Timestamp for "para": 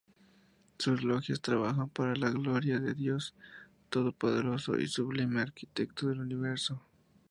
1.89-2.15